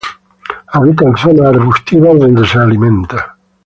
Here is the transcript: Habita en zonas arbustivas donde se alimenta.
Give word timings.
Habita 0.73 1.03
en 1.05 1.15
zonas 1.15 1.49
arbustivas 1.53 2.17
donde 2.17 2.47
se 2.47 2.57
alimenta. 2.57 3.37